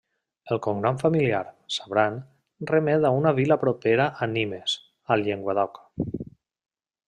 El 0.53 0.59
cognom 0.67 0.95
familiar, 1.01 1.41
Sabran, 1.75 2.17
remet 2.71 3.07
a 3.09 3.13
una 3.19 3.35
vila 3.43 3.59
propera 3.67 4.09
a 4.27 4.29
Nimes, 4.33 4.77
al 5.17 5.29
Llenguadoc. 5.29 5.81